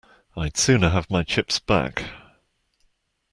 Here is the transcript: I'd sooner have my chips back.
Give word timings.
I'd 0.35 0.57
sooner 0.57 0.89
have 0.89 1.11
my 1.11 1.21
chips 1.21 1.59
back. 1.59 2.03